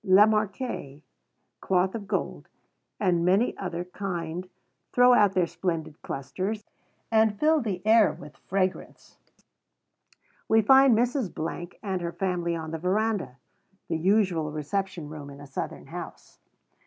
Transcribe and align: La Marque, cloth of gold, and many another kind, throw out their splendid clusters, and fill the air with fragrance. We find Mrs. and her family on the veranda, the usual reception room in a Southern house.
La 0.03 0.25
Marque, 0.25 1.03
cloth 1.59 1.93
of 1.93 2.07
gold, 2.07 2.47
and 2.99 3.23
many 3.23 3.51
another 3.55 3.83
kind, 3.85 4.49
throw 4.91 5.13
out 5.13 5.33
their 5.33 5.45
splendid 5.45 6.01
clusters, 6.01 6.65
and 7.11 7.37
fill 7.39 7.61
the 7.61 7.85
air 7.85 8.11
with 8.11 8.35
fragrance. 8.35 9.19
We 10.47 10.63
find 10.63 10.97
Mrs. 10.97 11.71
and 11.83 12.01
her 12.01 12.13
family 12.13 12.55
on 12.55 12.71
the 12.71 12.79
veranda, 12.79 13.37
the 13.89 13.97
usual 13.97 14.51
reception 14.51 15.07
room 15.07 15.29
in 15.29 15.39
a 15.39 15.45
Southern 15.45 15.85
house. 15.85 16.39